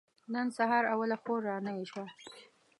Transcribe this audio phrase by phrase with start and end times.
[0.33, 2.05] نن سهار اوله خور را نوې شوه.